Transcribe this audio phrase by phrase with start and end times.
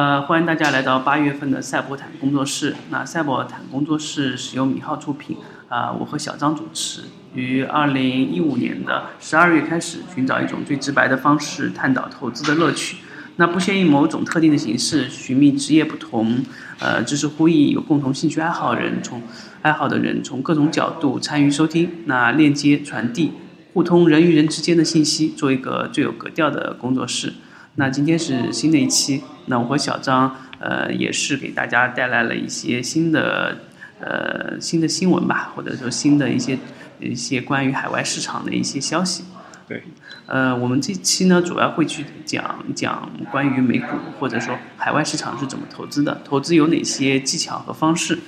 [0.00, 2.74] 呃，欢迎大家来到八月份的赛博坦工作室。
[2.88, 5.36] 那赛博坦工作室是由米浩出品，
[5.68, 7.02] 啊，我和小张主持。
[7.34, 12.96] 于二零一五年的十二月开始，寻找一种最直白的方式探讨投资的乐趣。
[13.36, 16.42] 那不限于某种特定的形式，寻觅职业不同，
[16.78, 19.22] 呃，知识呼应有共同兴趣爱好人从
[19.60, 23.32] 爱好的人从各种角度参与收听，那链接传递
[23.74, 27.34] 互通人与人之间的信息，做一个最有格调的工作室。
[27.76, 33.58] 那今天是新的一期，那我和小张，呃，也是给大家带来了一些新的，
[34.00, 36.58] 呃，新的新闻吧，或者说新的一些
[36.98, 39.24] 一些关于海外市场的一些消息。
[39.68, 39.84] 对，
[40.26, 43.86] 呃，我们这期呢，主要会去讲讲关于美股
[44.18, 48.18] 或者说海外市场是怎么投资的，投资有哪些技巧和方式。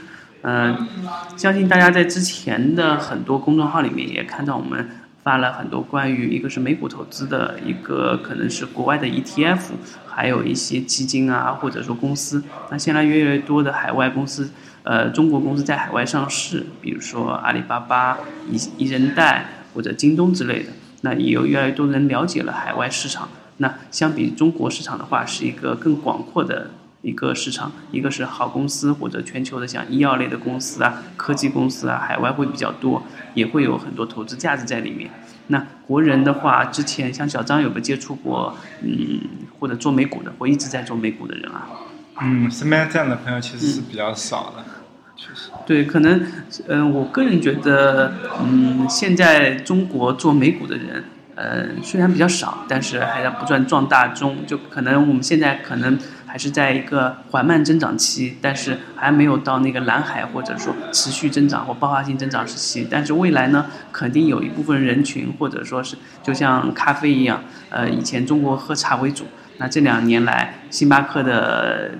[0.43, 0.89] 嗯，
[1.37, 4.89] 相信大家在之前的很多公众号里面也看到我们。
[5.23, 9.61] 发了很多关于一个是美股投资的一个可能是国外的 ETF，
[10.07, 12.43] 还有一些基金啊，或者说公司。
[12.71, 14.51] 那现在越来越多的海外公司，
[14.83, 18.19] 呃，中国公司在海外上市，比如说阿里巴巴、
[18.51, 20.71] 一一人贷或者京东之类的。
[21.03, 23.29] 那也有越来越多人了解了海外市场。
[23.59, 26.71] 那相比中国市场的话，是一个更广阔的。
[27.03, 33.03] 一个市场，一个是好公司或者全球的像医药类的公司啊、科技公司啊，海外会比较多，
[33.35, 35.11] 也会有很多投资价值在里面。
[35.49, 39.21] 那国人的话，之前像小张有没有接触过，嗯，
[39.59, 41.67] 或者做美股的，或一直在做美股的人啊？
[42.21, 44.65] 嗯，身边这样的朋友其实是比较少的，
[45.17, 45.51] 确实。
[45.67, 46.25] 对，可能，
[46.69, 54.47] 嗯，我个人觉得，嗯，现在中国做美股的人，嗯，虽然比较少，但是还在不断壮大中。
[54.47, 55.99] 就可能我们现在可能。
[56.33, 62.87] 还是在一个缓慢增长期，但是还没有到那个蓝海或者说持续增长或爆发性增长时期。
[62.91, 69.27] 但是未来呢，肯定有一部分人群或者说是就像咖啡一样，呃，以前中国喝茶为主，
[69.59, 71.91] 那这两年来星巴克的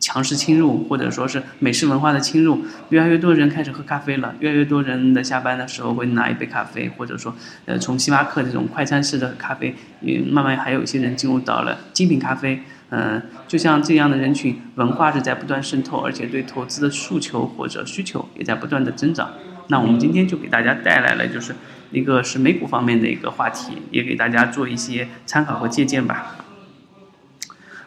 [0.00, 4.34] 强势侵入或者说是美式文化的侵入，越来越多人开始喝咖啡了。
[4.40, 7.32] 越来越多人的下班的时候会拿一杯咖啡，或者说
[7.66, 12.60] 呃从星巴克这种快餐式的咖啡，也慢慢还有一些人进入到了精品咖啡。
[12.92, 19.30] 嗯，就像这样的人群，文化是在不断渗透，而且对投资的诉求或者需求也在不断的增长。
[19.68, 21.54] 那我们今天就给大家带来了，就是
[21.92, 26.34] 一个是美股方面的一个话题，也给大家做一些参考和借鉴吧。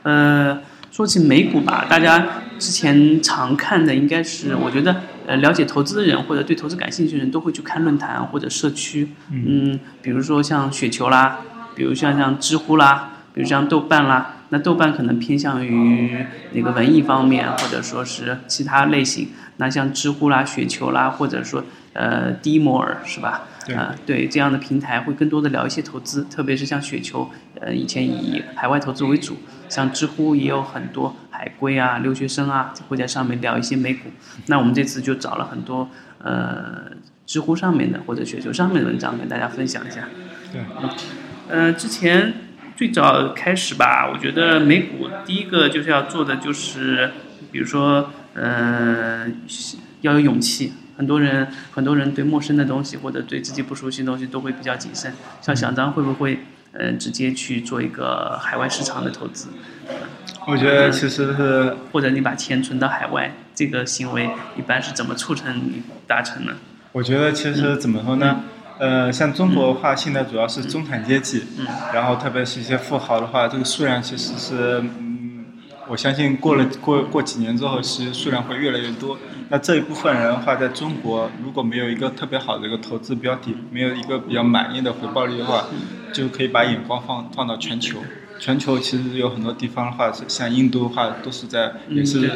[0.04, 2.26] 呃，说起美股吧，大家
[2.58, 11.40] 之前常看的应该是，我觉得呃，了解投资的人或者对投资感兴趣的人都会去看论坛或者社区，嗯，比如说像雪球啦，
[11.76, 14.36] 比如像像知乎啦，比如像豆瓣啦。
[14.54, 16.16] 那豆瓣可能偏向于
[16.52, 19.30] 那个文艺方面，或者说是其他类型。
[19.58, 23.48] 那像知乎啦、雪球啦，或者说呃迪摩尔是吧？
[23.76, 27.28] 啊，对这样的平台会更多的聊一些投资，特别是像雪球，
[27.60, 29.38] 呃，以前以海外投资为主。
[29.70, 34.10] 像知乎也有很多海归啊、留学生啊会在上面聊一些美股。
[34.46, 35.90] 那我们这次就找了很多
[36.20, 36.92] 呃
[37.26, 40.08] 知乎上面的或者雪球上面的文章跟大家分享一下。
[40.52, 40.62] 对，
[41.50, 42.34] 呃，之前。
[42.76, 47.12] 最早开始吧，我觉得美股第一个就是要做的就是，
[47.52, 49.28] 比如说，呃，
[50.02, 50.74] 要有勇气。
[50.96, 55.12] 很多人很多人对陌生的东西或者对自己不熟悉的东西都会比较谨慎。
[55.42, 56.40] 像小张会不会，
[56.72, 59.50] 呃，直接去做一个海外市场的投资？
[60.46, 66.54] 我觉得其实是，或者你把钱存到海外，这个行为一般是怎么促成你达成呢？
[66.92, 68.44] 我觉得其实怎么说呢？
[68.84, 71.46] 呃，像中国的话，现在主要是中产阶级，
[71.94, 75.46] 然后特别是一些富豪的话，这个数量其实是，嗯，
[75.88, 79.18] 我相信过了过过几年之后，其实数量会越来越多。
[79.48, 85.68] 那这一部分人的话，在中国如果没有一个特别好的一个投资标的，没有一个比较满意的回报率的话，
[86.12, 88.00] 就可以把眼光放放到全球。
[88.38, 92.30] 全球其实有很多地方的话，像印度的话，都是在也是。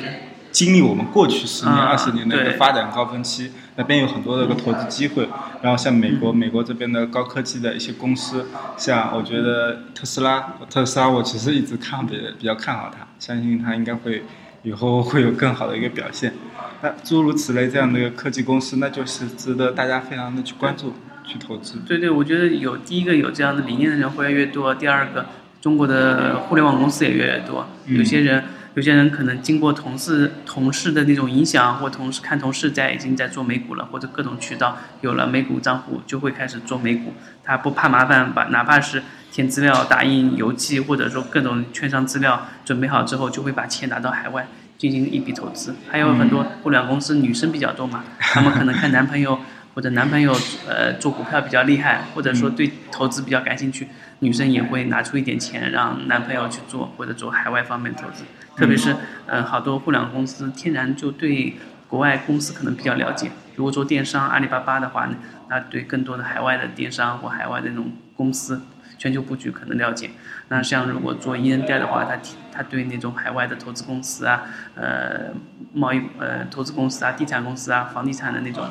[0.50, 5.28] 经历我们过去十年、二十年的一个发展高峰期，那边有很多的一个投资机会。
[5.62, 8.46] 然后像美国，美国这边的高科技的一些公司，
[8.78, 14.24] 像我觉得特斯拉，特斯拉我其实一直看比比较看好它，相信它应该会
[14.64, 16.34] 以后会有更好的一个表现。
[16.82, 20.94] 那诸如此类这样的一个科技公司，那就是值得大家非常的去关注、
[21.26, 21.80] 去投资。
[21.88, 25.26] 对对，我觉得有第一个有这样的理念的人会越来越多，第二个
[25.60, 28.44] 中国的互联网公司也越来越多，有些人。
[28.78, 37.12] 有些人可能经过同事同事的那种影响，或同事看同事在已经在做美股了，或者各种渠道有了美股账户，就会开始做美股。
[37.44, 39.02] 他不怕麻烦，把哪怕是
[39.32, 44.46] 填资料、打印邮寄，或者说各种券商资料准备好之后，就会把钱拿到海外
[44.78, 45.74] 进行一笔投资。
[45.90, 49.40] 还有很多互联网公司女生比较多嘛，他们可能看男朋友
[49.74, 50.32] 或者男朋友
[50.70, 53.88] 呃做股票比较厉害，或者说对投资比较感兴趣，
[54.20, 58.24] 女生也会拿出一点钱让男朋友去做或者做海外方面投资。
[58.56, 58.96] 特别是
[59.28, 61.56] 呃好多互联网公司天然就对
[61.88, 63.32] 国外公司可能比较了解。
[63.56, 65.16] 如果做电商阿里巴巴的话呢，
[65.50, 68.62] 那对更多的海外的电商或海外的那种公司。
[69.00, 70.10] 全球布局可能了解，
[70.48, 72.18] 那像如果做一 n 贷的话，他
[72.52, 74.42] 他对那种海外的投资公司啊，
[74.74, 75.32] 呃，
[75.72, 78.66] 贸易呃投资公司啊，地产公司啊，房地产的那种，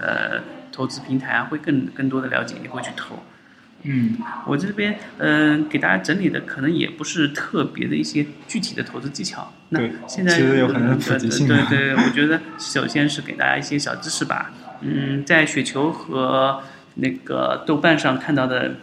[0.00, 0.40] 呃，
[0.72, 3.14] 投资平台啊，会更更多的了解，也会去投。
[3.84, 9.52] 嗯，我这边嗯给大家整理的可能也不是特别的一些具体的投资技巧。
[9.70, 14.52] 那现在其实有很多普及性对对，我觉得首先是给大家一些小知识吧。
[14.80, 16.62] 嗯，在雪球和
[16.96, 18.74] 那个豆瓣上看到的。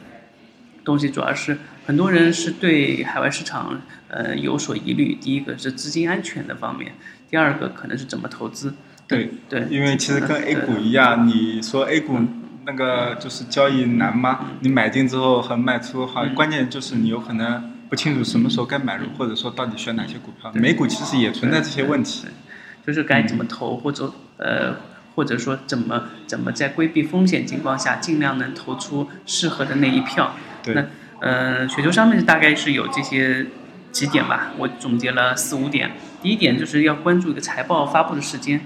[0.81, 1.55] 东西主要是
[1.85, 5.13] 很多人是对海外市场呃有所疑虑。
[5.13, 6.93] 第一个是资金安全的方面，
[7.29, 8.73] 第二个可能是怎么投资。
[9.05, 12.17] 对对，因为其实跟 A 股一样，你说 A 股
[12.69, 14.41] 那个就是交易难吗？
[14.59, 20.51] 你买进之后和卖出好，关键就是你有可能不清楚什么时候该买入，或者说到底选哪些股票。
[20.53, 22.27] 美股其实也存在这些问题，
[22.85, 24.75] 就是该怎么投，或者呃，
[25.15, 30.35] 或者说怎么怎么在规避风险情况下，尽量能投出适合的那一票。
[30.61, 30.85] 对那
[31.21, 33.47] 呃，雪球上面大概是有这些
[33.91, 35.89] 几点吧，我总结了四五点。
[36.21, 38.61] 第一点就是要关注一个财报发布的时间。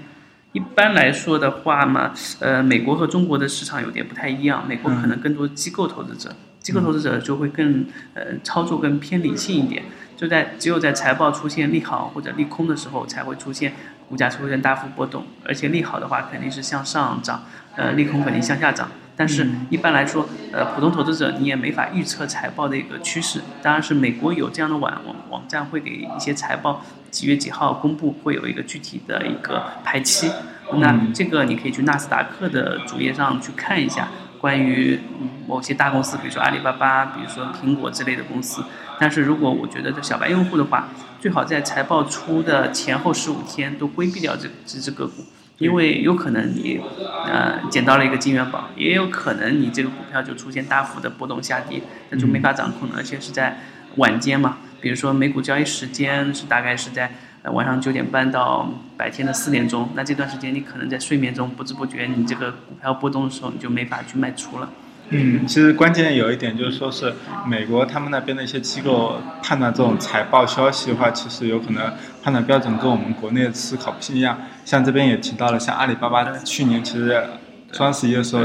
[0.54, 7.84] 一般来说的话嘛，呃，美国和中国的市场有点不太一样，美国可能更多机构投资者，机构投资者就会更
[8.14, 9.82] 呃操作更偏理性一点，
[10.16, 13.72] 就在只有在财报出现利好或者利空的时候才会出现
[14.08, 17.42] 股价出现大幅波动，而且利好的话肯定是向上涨，
[17.74, 18.88] 呃，利空肯定向下涨。
[19.16, 23.40] 但是，一般来说，呃，普通投资者你也没法预测财报的一个趋势。
[23.62, 26.82] 当然是美国有这样的网网网站会给一些财报
[27.12, 30.30] 几月几号公布，会有一个具体的一个排期。
[30.78, 34.08] 那这个你可以去纳斯达克的主页上去看一下，
[34.40, 34.98] 关于
[35.46, 38.64] 某些大公司，比如说阿里巴巴，比如说苹果之类的公司。
[38.98, 40.88] 但是如果我觉得这小白用户的话，
[41.20, 45.24] 最好在财报出的前后十五天都规避掉这这只个股。
[45.58, 46.80] 因为有可能你，
[47.26, 51.80] 呃，捡到了一个金元宝，也有可能你这个股票就出现大幅的波动下跌，
[52.10, 53.58] 那就没法掌控了，而且是在
[53.96, 57.10] 晚间嘛，比如说美股交易时间是大概是在
[57.52, 64.68] 晚上九点半到白天的四点钟，那这段时间你可能在睡眠中不知不觉，你这个股票波动的时候，你就没法去卖出了。
[65.10, 67.12] 嗯，其实关键有一点就是说是
[67.46, 71.92] 美国他们那边的一些机构判断这种财报消息的话，其实有可能
[72.22, 74.38] 判断标准跟我们国内的思考不一样。
[74.64, 77.22] 像这边也提到了，像阿里巴巴去年其实
[77.70, 78.42] 双十一的时候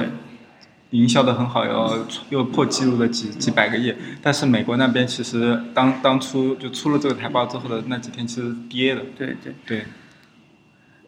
[0.89, 3.95] 营销的很好，又又破纪录了几几百个亿。
[4.21, 9.01] 但是美国那边其实当当初就出了这个财报之后的那几天，其实跌的。
[9.17, 9.85] 对对对。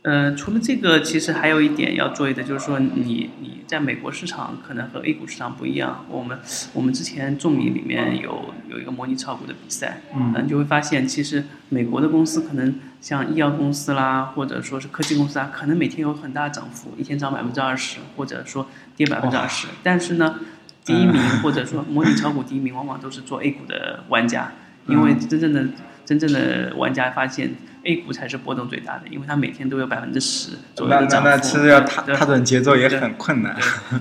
[0.03, 6.03] 嗯，除了这个，其实还有一点要注意的，就是说你你在美国市场可能和 A 股市场不一样。
[6.09, 6.39] 我们
[6.73, 18.65] 我们之前众米里面有有一个模拟炒股的比赛，嗯，你就会发现，其实美国的公司可能像医药公司啦，或者说是科技公司啊，可能每天有很大涨幅，一天涨百分之二十，或者说
[18.95, 19.67] 跌百分之二十。
[19.83, 20.39] 但是呢，
[20.83, 24.51] 第一名或者说模拟炒股第一名，往往都是做 A 股的玩家，
[24.87, 25.63] 因为真正的
[26.03, 27.53] 真正的玩家发现。
[27.83, 31.27] A 股才是波动最大的，因为它每天都有百分之十左右的涨幅。
[31.27, 33.57] 那那其实要踏踏准节奏也很困难。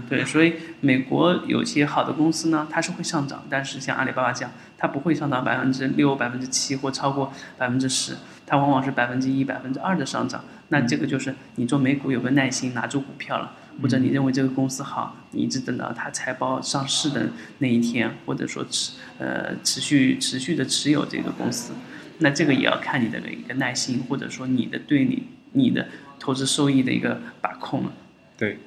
[0.08, 8.16] 对，所以美国有些好的公司呢，它是会上涨，但是像阿里巴巴这样，它不会上涨百分之六、百分之七或超过百分之十，
[8.46, 10.44] 它往往是百分之一、百分之二的上涨。
[10.68, 17.28] 那这个就是你做美股有个耐心拿住股票了，或者你认为这个公司好，你一直等到它财报上市的
[17.58, 21.72] 那一天，或者说持呃持续持续的持有这个公司。
[22.20, 27.92] 那这个也要看你的一个耐心，或者说你的对你你的投资收益的一个把控了。
[28.38, 28.58] 对，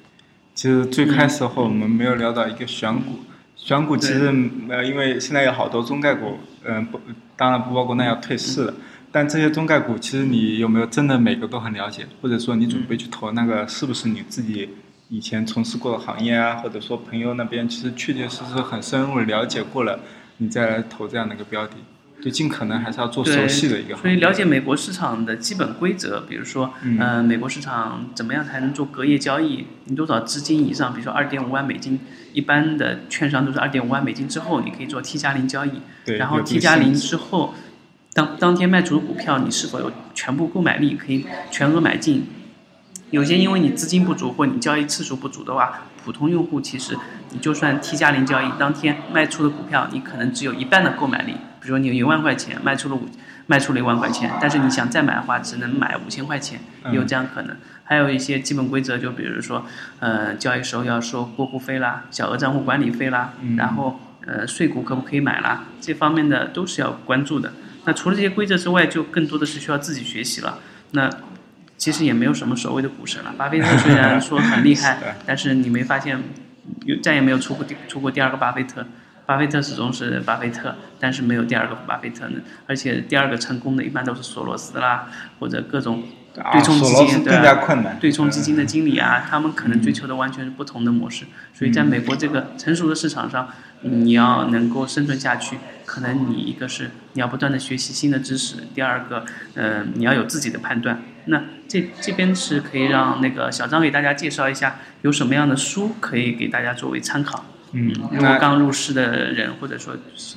[0.54, 3.20] 其实最开始的话，我们没有聊到一个选股，
[3.56, 4.32] 选股其实
[4.68, 7.00] 呃，因为现在有好多中概股，嗯不，
[7.36, 8.74] 当然不包括那要退市了。
[9.10, 12.04] 但这些中概股，其实你有没有真的每个都很了解？
[12.20, 14.68] 或者说你准备去投那个，是不是你自己
[15.08, 16.56] 以前从事过的行业啊？
[16.56, 20.00] 或者说朋友那边其实确确实实很深入了解过了，
[20.38, 21.74] 你再来投这样的一个标的？
[22.22, 29.66] 就尽可能还是要做熟悉的一个，所以了解美国市场的基本规则，比如说，嗯，美国市场怎么样才能做隔夜交易？
[29.84, 30.92] 你多少资金以上？
[30.92, 32.00] 比如说二点五万美金，
[32.32, 35.72] 一般的券商都是二点五万美金之后，你可以做 T 加零交易。
[36.04, 36.16] 对。
[36.16, 37.52] 然后 T 加零之后，
[38.14, 42.26] 当当天卖出的股票，你是否有全部购买力，可以全额买进？
[43.10, 46.96] 有些因为你资金不足或你交易次数不足的话，普通用户其实
[47.32, 51.34] 你就算 T 加零交易，当天卖出的股票，你可能只有一半的购买力。
[51.64, 53.08] 比如说你有一万块钱卖出了五
[53.46, 56.60] 卖出了一万块钱，但是你想再买的话，只能买五千块钱，
[56.92, 57.56] 有这样可能。
[57.84, 59.64] 还有一些基本规则，就比如说，
[59.98, 67.54] 呃，交易时候要收过户费啦，小额账户管理费啦，然后呃，税股可不可以买啦，这方面的都是要关注的。
[67.86, 70.58] 那除了这些规则之外，就更多的是需要自己学习了。
[70.92, 71.10] 那
[71.76, 73.34] 其实也没有什么所谓的股神了。
[73.36, 76.22] 巴菲特虽然说很厉害， 但是你没发现，
[76.86, 78.86] 有再也没有出过第出过第二个巴菲特。
[79.26, 82.40] 巴菲特始终是巴菲特，但是没有第二个巴菲特呢。
[82.66, 85.06] 而且第二个成功的一般都是索罗斯啦，
[85.38, 86.02] 或者各种
[86.52, 91.24] 对冲基金对对冲基金的经理啊，他们可能追求的完全是不同的模式。
[91.54, 93.48] 所以在美国这个成熟的市场上，
[93.80, 101.00] 你要能够生存下去，可能你一个是你要不断的学习新的知识，第二个，嗯，你要有自己的判断。
[101.26, 107.46] 那这这边是可以让那个小张给大家介绍一下，有什么样的书可以给大家作为参考。
[107.76, 109.94] 嗯，如果刚入市的人，或者说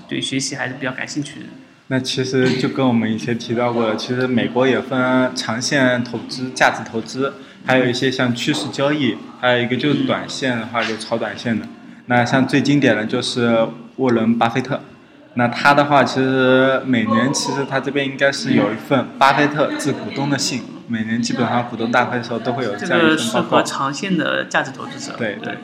[0.09, 1.45] 对学习还是比较感兴趣的，
[1.89, 11.67] 那其实就跟我们以前提到过的，其实美国也分长线投资、价值投资，还有一些像趋势交易，还有一个就是短线的话就炒短线的。
[12.07, 13.67] 那像最经典的就是
[13.97, 14.81] 沃伦·巴菲特，
[15.35, 23.15] 那他的话其实每年其实他这边应该是有一份巴菲特致股东的信，每年基本上股东大会的时候都会有这样一份报告。
[23.15, 25.15] 这个适合长线的价值投资者。
[25.17, 25.57] 对对。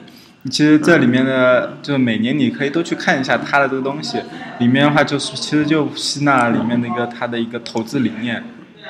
[0.51, 4.17] 其实这里面的，就每年你可以都去看一下他的这个东西，
[4.59, 8.43] 里面的话就是其实就吸纳里面的一个他的一个投资理念，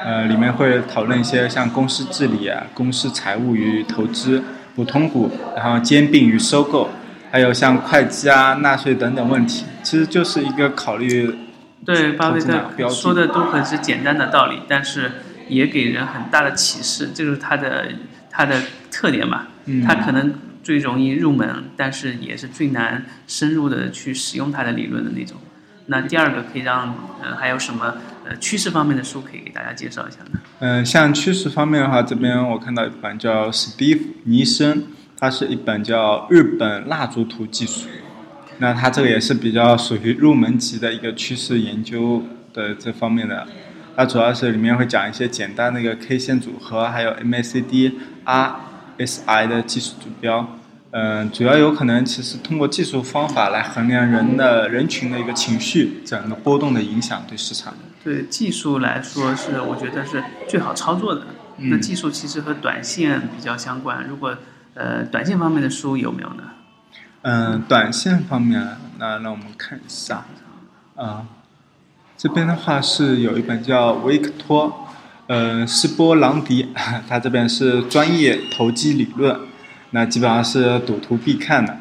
[0.04, 4.42] 呃，里面会讨论一些像公司治理啊、公司财务与投资、
[4.76, 6.90] 普通股，然后兼并与收购，
[7.32, 11.36] 还有像会计啊、纳税等等问题，其实就是一个考虑。
[11.86, 15.12] 对，巴菲特说的都很是简单的道理，但是
[15.48, 17.90] 也给人很大的启示，这就是他的
[18.32, 19.44] 他的特点嘛，
[19.86, 20.34] 他可能。
[20.64, 25.38] 最容易入门，但是也是最难深入的去使用它的理论的那种。
[25.88, 30.40] 那第二个可以让呃还有什么呃趋势方面的书可以给大家介绍一下呢？
[30.60, 34.84] 嗯，像趋势方面的话，这边我看到一本叫史蒂夫·尼森，
[35.20, 37.90] 它是一本叫《日本蜡烛图技术》。
[38.60, 43.46] 那它这个也是比较属于入门级的一个趋势研究的这方面的。
[43.98, 47.92] 它主要是里面会讲一些简单的一个 K 线组合，还有 MACD、
[48.24, 48.56] R。
[48.98, 50.58] SI 的技术指标，
[50.92, 57.74] 嗯，主要有可能其实通过技术方法来衡量人的人群的一个情绪，整个波动的影响对市场。
[58.04, 61.22] 对技术来说是我觉得是最好操作的。
[61.58, 64.06] 那技术其实和短线比较相关。
[64.08, 64.36] 如果
[64.74, 66.44] 呃短线方面的书有没有呢？
[67.22, 70.26] 嗯，短线方面，那让我们看一下。
[70.96, 71.26] 啊，
[72.18, 74.83] 这边的话是有一本叫维克托。
[75.28, 76.68] 嗯，斯波朗迪，
[77.08, 79.40] 他这边是专业投机理论，
[79.92, 81.80] 那基本上是赌徒必看的。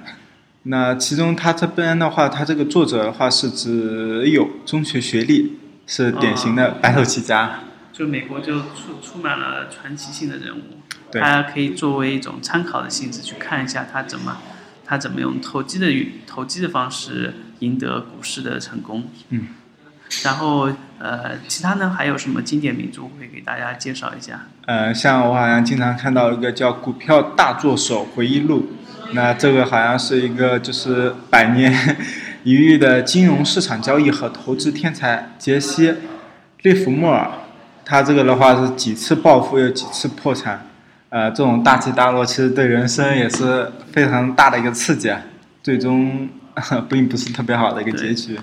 [0.65, 5.59] 那其中他这边的话，他这个作者的话是只有中学学历，
[5.89, 7.61] 是典型的白手起家。
[7.93, 10.79] 就美国就出出满了传奇性的人物，
[11.11, 14.39] 大家可以作为一种参考的性质去看一下他怎么
[14.85, 15.93] 他怎么用投机的
[16.27, 19.09] 投机的方式赢得股市的成功。
[19.31, 19.49] 嗯。
[20.25, 24.47] 然后呃，其他呢还有什么经典名著会给大家介绍一下？
[24.67, 28.69] 呃，像我好像经常看到一个叫《股票大作手回忆录》，
[29.13, 31.75] 那这个好像是一个就是百年
[32.45, 35.89] 一遇的金融市场交易和投资天才杰西·
[36.63, 37.29] 利弗莫尔，
[37.85, 40.67] 他这个的话是几次暴富又几次破产，
[41.09, 45.13] 呃，这种大起大落其实对人生也是非常大的一个刺激，
[45.63, 46.29] 最终
[46.89, 48.39] 并不是特别好的一个结局。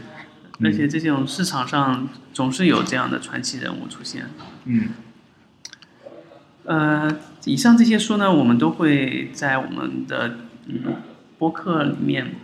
[0.64, 4.30] 而且这种市场上总是有这样的传奇人物出现。
[4.66, 4.90] 嗯。
[6.66, 10.38] 呃，以上这些书呢，我们都会在我们的
[10.68, 10.96] 嗯
[11.38, 12.36] 播客里面。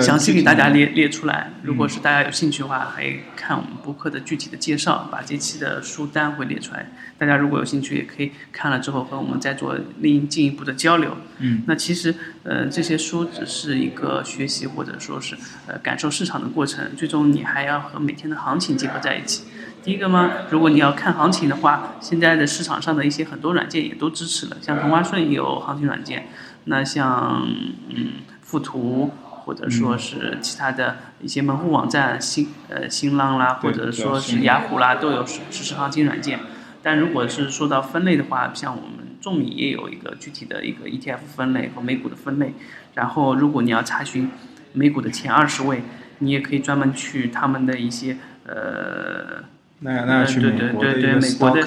[0.00, 6.90] 详细给大家列列出来，如果是大家有兴趣的话，可以看我们播客的具体的介绍，把这期的书单会列出来。
[7.18, 11.18] 大家如果有兴趣，也可以看了之后和我们再做另进一步的交流。
[11.40, 19.44] 嗯，那其实呃这些书只是一个学习或者说是呃感受市场的过程，最终你还要和每天的行情结合在一起。
[19.82, 26.28] 第一个嘛，如果你要看行情的话，现在的市场上的一些很多软件也都支持了，像同花顺也有行情软件，
[26.64, 27.46] 那像
[27.90, 29.12] 嗯富途。
[29.46, 36.40] 或者说是其他的一些门户网站，新呃新浪啦，或者说是雅虎啦，都有实时行情软件。
[36.82, 42.54] 但如果是说到分类的话，像我们众米也有一个具体的一个 ETF 分类和美股的分类。
[42.94, 44.30] 然后，如果你要查询
[44.72, 45.82] 美股的前二十位，
[46.18, 49.44] 你也可以专门去他们的一些呃，
[49.80, 51.62] 那那去美国的美国的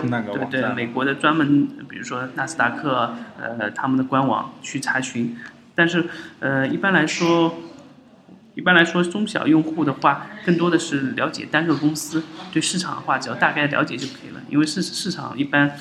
[0.49, 5.37] 对对美国的专门，比如说纳斯达克呃他们的官网去查询。
[5.75, 6.05] 但是
[6.41, 7.53] 呃一般来说。
[8.59, 14.41] 一般来说，中小用户的话，更多的是了解单个公司，对市场的话，只要大概了解就可以了。
[14.49, 15.77] 因为市市场一般，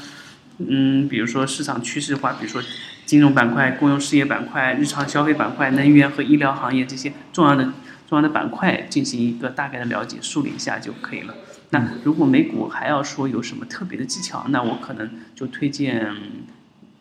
[0.59, 2.63] 嗯，比如说市场趋势的话，比如说
[3.05, 7.65] 金融板块、公用事业板块、日常消费板块、能源和医疗行业这些重要的
[8.09, 11.35] 重要的板块进行一个大概的了解，梳理一下就可以了。
[11.71, 16.15] 那如果美股还要说有什么特别的技巧，那我可能就推荐，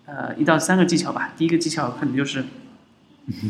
[0.08, 1.34] 呃，一到三个技巧吧。
[1.38, 2.44] 第一个技巧可能就是。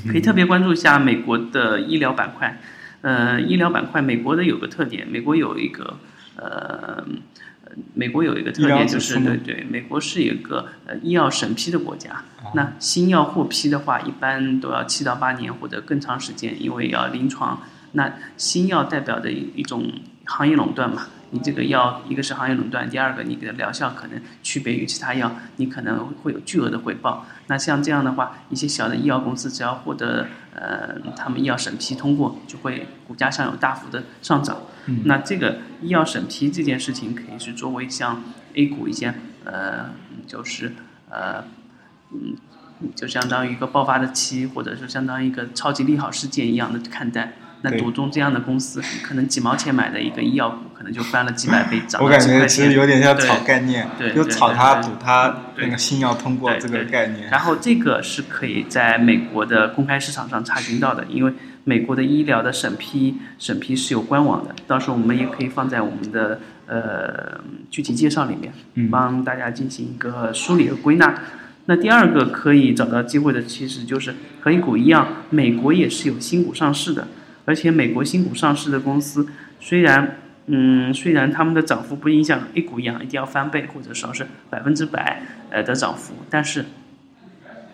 [0.10, 2.60] 可以特别关注一下美国的医疗板块，
[3.02, 5.98] 呃，医疗板块美国的有个特点，美国有一个
[6.36, 7.06] 呃，
[7.94, 12.24] 美国有一个特点就是对对，美国是一个呃医药审批的国家，
[12.56, 17.62] 那新药获批的话，一般都要七到八年或者更长时间，因为要临床。
[17.94, 19.92] 那新药代表的一一种
[20.26, 21.08] 行业垄断嘛。
[21.32, 27.26] 你这个药，一个是行业垄断，第二个你的疗效可能区别于其他药，你可能会有巨额的回报。
[27.48, 34.58] 那像这样的话，一些小的医药公司只要获得呃他们医药审批通过，就会股价上有大幅的上涨。
[35.04, 39.90] 那这个医药审批这件事情，可以是作为像 A 股一些呃
[40.26, 40.74] 就是
[41.10, 41.44] 呃
[42.14, 42.38] 嗯
[42.96, 47.34] 就相当于一个爆发的期，或者是相当于一个超级利好事件一样的看待。
[47.62, 57.30] 那独中这样的公司，可能几毛钱买的一个医药股，可能就翻了几百倍，涨我感觉其实有点像炒概念，对就炒它赌它那个新药通过这个概念。
[57.30, 61.34] 然后这个是可以在美国的公开市场上查询到的，因为
[61.64, 71.14] 美国的医疗的审批审批是有官网的，到时候我们也可以放在我们的呃具体介绍里面，帮大家进行一个梳理和归纳。
[71.66, 77.08] 那第二个可以找到机会的，其实就是和 A 股一样，美国也是有新股上市的。
[77.48, 79.26] 而且美国新股上市的公司，
[79.62, 86.66] 虽然，嗯，虽然他们的涨幅不影响 A 股一样一定要翻倍或者说是百分之百呃的涨幅，但是，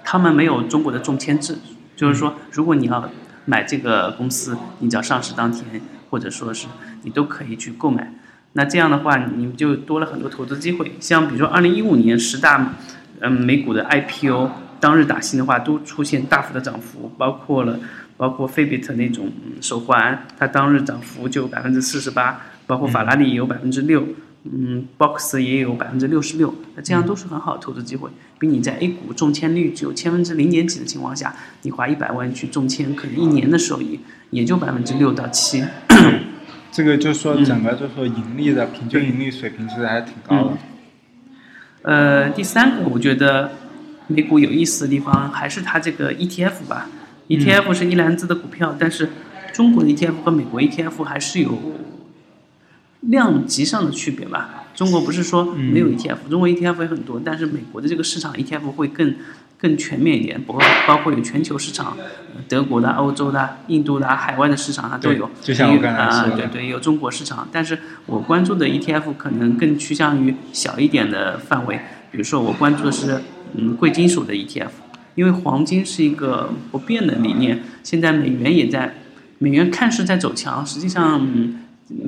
[0.04, 1.58] 他们没有中国的中签制，
[1.96, 3.10] 就是说，如果你要
[3.46, 6.68] 买这个公司，你只要上市当天或者说是
[7.02, 8.14] 你都可以去购买，
[8.52, 10.92] 那这样的话，你就多了很多投资机会。
[11.00, 12.76] 像比如说二零一五年十大，
[13.22, 17.80] 嗯，美股的 IPO 当日打新的话，都出现大幅的涨幅，包括了。
[18.18, 24.08] 包括费比特那种手环，它当日涨幅就百分之四十八，包括法拉利也有百分之六，
[24.44, 28.10] 嗯，box 也有百分之六十六，那这样都是很好的投资机会。
[28.40, 34.00] 比你在 A 股中签率只有千分之零点几的情况下，你花一百万去中签，可能一年的收益
[34.32, 35.64] 也就百分之六到七。
[36.72, 40.58] 这个就是说，整个就是说盈利的平均盈利水平其实还是挺高的。
[41.84, 43.52] 呃，第三个我觉得
[44.08, 46.90] 美股有意思的地方还是它这个 ETF 吧。
[47.38, 49.10] ETF 是一篮子的股票，但是
[49.54, 51.58] 中国的 ETF 和美国 ETF 还是有
[53.02, 54.66] 量级上的区别吧。
[54.76, 59.14] 中国不是说没有 ETF，中国 ETF 也很多，但是美国的这个市场 ETF 会更
[59.60, 61.96] 更全面一点，包包括有全球市场，
[62.50, 65.30] 德国的、欧洲的、印度的、海外的市场它都有。
[65.42, 66.48] 就像我刚才说的。
[66.48, 71.80] 对对，有中国市场，但是我关注的 ETF 可能更趋向于小一点的范围，
[72.12, 73.22] 比如说我关注的是
[73.56, 74.70] 嗯贵金属的 ETF。
[75.16, 78.96] 因为黄金是一个不变的理念，现在美元也在，
[79.38, 81.22] 美元看似在走强，实际上，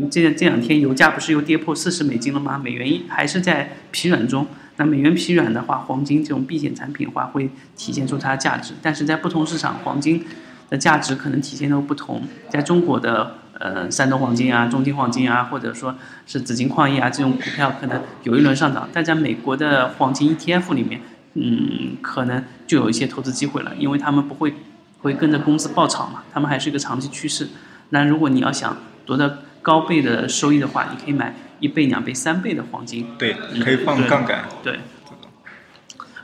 [0.10, 2.58] 这这两天油价不是又跌破四十美金了吗？
[2.58, 4.48] 美元一还是在疲软中。
[4.78, 8.74] 那美元疲软的话，黄金这种避险产品的话会体现出它的价值。
[8.82, 10.26] 但是在不同市场，黄金
[10.70, 12.24] 的价值可能体现都不同。
[12.50, 21.00] 在中国的呃山东黄金啊、中金黄金啊，或者说是紫金矿业啊这种股票可能有一轮上涨，但在美国的黄金 ETF 里面。
[21.36, 24.56] 嗯，可能就有一些投资机会了，因为他们不会
[25.02, 27.48] 会跟着公司爆炒嘛，他们还是一个长期趋势。
[27.89, 29.30] 那如果你要想得到
[29.62, 33.08] 高倍的收益的话，你可以买一倍、两倍、三倍的黄金。
[33.17, 34.45] 对，可以放杠杆。
[34.63, 34.80] 对。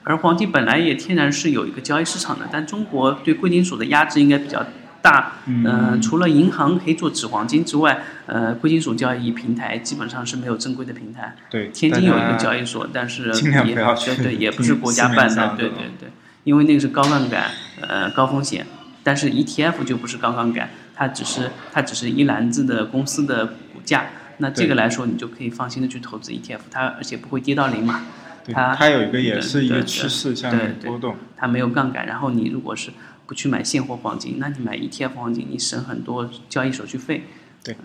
[0.04, 4.66] 而黄金本来也天然是有一个交易市场的，但中国对贵金属的压制应该比较。
[5.02, 11.36] 大，嗯，除了银行可以做纸黄金之外，呃，贵金属交易平台基本上是没有正规的平台。
[11.50, 13.28] 对，天津有一个交易所，但是
[13.66, 16.10] 也对对， 也不是国家办的，对对对，
[16.44, 17.50] 因为那个是高杠杆，
[17.82, 18.66] 呃，高风险。
[19.04, 24.06] 但是 ETF 就不是高杠杆，它只是它只是一篮子的公司的股价，
[24.38, 28.06] 那这个来说你就可以放心的去投资 ETF，它而且不会跌到零嘛。
[28.54, 32.92] 它它有一个也是一个趋势向波动，它没有杠杆，然后你如果是。
[33.26, 37.24] 不去买现货黄金，那你买 ETF 黄金，你省很多交易手续费。
[37.64, 37.76] 对，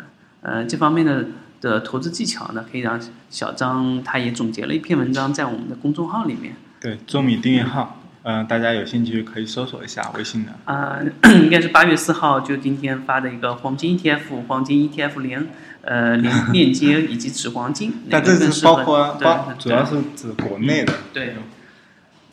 [0.40, 1.26] 呃，这方面的
[1.60, 6.56] 的投资技巧呢，可以让小张他也总结了一篇文章在我们的公众号里面。
[6.80, 10.52] 对，周米订阅号，嗯，大家有兴趣可以搜索一下微信的。
[10.64, 15.46] 啊，应该是八月四号，就今天发的一个黄金 ETF，黄金 ETF 连
[15.82, 17.92] 呃连链接以及纸黄金。
[18.08, 20.92] 那这是包括包，主要是指国内的。
[21.12, 21.36] 对。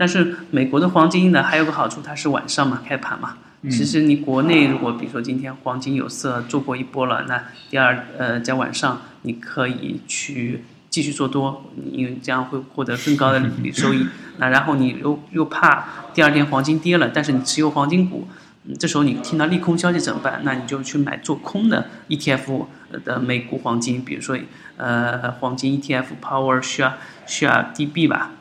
[0.03, 3.37] 但是美国的黄金呢，还有个好处，它是晚上嘛开盘嘛，
[3.69, 14.05] 其实你国内如果比如说今天黄金有色做过一波了，那第二呃在晚上你可以去继续做多，因为这样会获得更高的收益。
[14.39, 18.27] 那然后你又又怕第二天黄金跌了，但是你持有黄金股，
[18.65, 20.41] 嗯这时候你听到利空消息怎么办？
[20.43, 22.65] 那你就去买做空的 ETF
[23.05, 24.37] 的美股黄金，比如说
[24.75, 26.91] 呃黄金 ETF Power Share
[27.25, 28.31] Share DB 吧。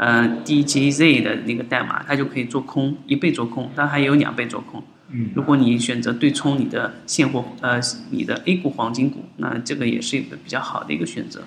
[0.00, 4.82] 呃，DJZ 的那个代码，它就可以做空一倍做空，当然还有两倍做空。
[5.10, 7.78] 嗯如果你选择对冲你的现货，呃，
[8.10, 11.42] 你的 A 股黄金股，那这个也是一个比较好的一个选择。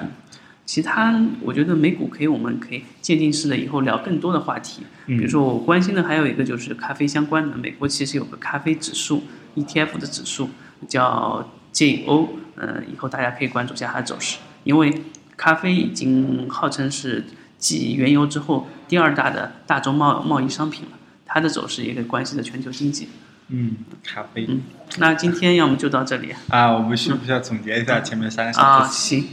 [0.00, 0.08] 嗯
[0.64, 4.84] 其他我觉得美股可以，我们可以渐进式的以后聊更多的话题。
[5.04, 9.24] 比如说我关心的还有一个就是咖啡相关的，美国其实有个咖啡指数
[9.56, 10.48] ETF 的指数
[10.88, 14.94] 叫 JO，呃，以后大家可以关注一下它的走势，因为
[15.36, 17.24] 咖啡已经号称是
[17.62, 23.08] 继原油之后第二大的大宗贸贸易商品了，它的走势也可以关系着全球经济。
[23.54, 24.62] 嗯，咖啡嗯，
[24.98, 28.86] 那今天要么就到这里啊，我们需不需要总结一下前面三个小啊？
[28.88, 29.24] 行，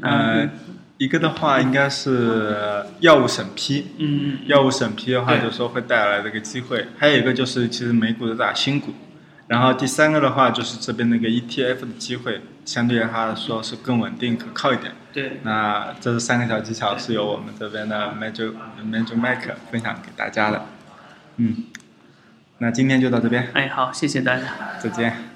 [0.00, 0.48] 呃，
[0.96, 6.86] 一个的话应该是药物审批，嗯嗯药物审批的话，就是说会带来这个机会。
[6.96, 8.92] 还有一个就是其实美股的打新股，
[9.48, 14.92] 然后第三个的话就是这边那个 ETF 的机会，相对来说是更稳定可靠一点。
[15.10, 18.52] 对，那这是三个小技巧是由我们这边的 Magic
[18.84, 20.66] Magic Mike 分享给大家的。
[21.36, 21.64] 嗯，
[22.58, 24.42] 那今天就到这边，哎，好，谢谢大家。
[24.78, 25.27] 再见。